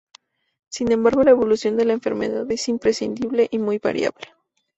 [0.69, 4.29] Sin embargo la evolución de la enfermedad es impredecible y muy variable.